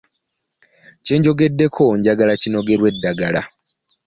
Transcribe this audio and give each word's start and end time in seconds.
Kye 1.03 1.15
njogeddeko 1.17 1.83
njagala 1.99 2.33
kinogerwe 2.41 2.87
eddagala. 2.93 3.41